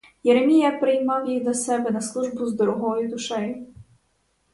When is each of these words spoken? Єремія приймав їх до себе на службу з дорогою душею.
Єремія 0.23 0.71
приймав 0.71 1.29
їх 1.29 1.43
до 1.43 1.53
себе 1.53 1.91
на 1.91 2.01
службу 2.01 2.45
з 2.45 2.53
дорогою 2.53 3.09
душею. 3.09 3.67